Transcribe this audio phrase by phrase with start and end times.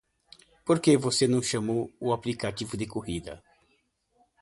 [0.65, 3.43] Por que você não chamou o aplicativo de corrida?